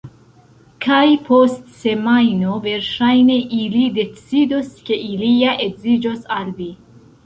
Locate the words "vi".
6.63-6.73